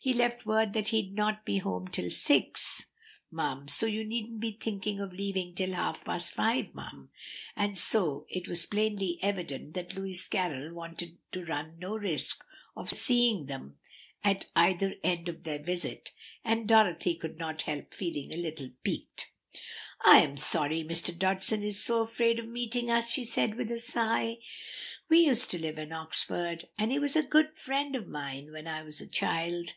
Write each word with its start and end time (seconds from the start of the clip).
He 0.00 0.12
left 0.12 0.44
word 0.44 0.74
that 0.74 0.88
he'd 0.88 1.14
not 1.14 1.46
be 1.46 1.60
home 1.60 1.88
till 1.88 2.10
six, 2.10 2.84
mum, 3.30 3.68
so 3.68 3.86
you 3.86 4.04
needn't 4.04 4.38
be 4.38 4.52
thinking 4.60 5.00
of 5.00 5.14
leaving 5.14 5.54
till 5.54 5.72
half 5.72 6.04
past 6.04 6.34
five, 6.34 6.74
mum;" 6.74 7.08
and 7.56 7.78
so 7.78 8.26
it 8.28 8.46
was 8.46 8.66
plainly 8.66 9.18
evident 9.22 9.72
that 9.72 9.96
Lewis 9.96 10.28
Carroll 10.28 10.74
wanted 10.74 11.16
to 11.32 11.46
run 11.46 11.78
no 11.78 11.96
risk 11.96 12.44
of 12.76 12.90
seeing 12.90 13.46
them 13.46 13.78
at 14.22 14.44
either 14.54 14.96
end 15.02 15.26
of 15.30 15.42
their 15.44 15.58
visit, 15.62 16.10
and 16.44 16.68
Dorothy 16.68 17.14
could 17.14 17.38
not 17.38 17.62
help 17.62 17.94
feeling 17.94 18.30
a 18.30 18.36
little 18.36 18.72
piqued. 18.82 19.32
"I 20.04 20.18
am 20.18 20.36
sorry 20.36 20.84
Mr. 20.84 21.18
Dodgson 21.18 21.62
is 21.62 21.82
so 21.82 22.00
much 22.00 22.10
afraid 22.10 22.38
of 22.38 22.46
meeting 22.46 22.90
us," 22.90 23.08
she 23.08 23.24
said 23.24 23.54
with 23.54 23.70
a 23.72 23.78
sigh; 23.78 24.36
"we 25.08 25.20
used 25.20 25.50
to 25.52 25.58
live 25.58 25.78
in 25.78 25.92
Oxford, 25.94 26.66
and 26.76 26.92
he 26.92 26.98
was 26.98 27.16
a 27.16 27.22
good 27.22 27.56
friend 27.56 27.96
of 27.96 28.06
mine 28.06 28.52
when 28.52 28.66
I 28.66 28.82
was 28.82 29.00
a 29.00 29.06
child. 29.08 29.72